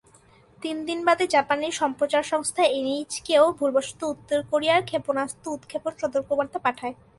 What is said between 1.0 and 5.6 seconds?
বাদে, জাপানের সম্প্রচার সংস্থা এনএইচকে-ও ভুলবশত উত্তর কোরিয়ার ক্ষেপণাস্ত্র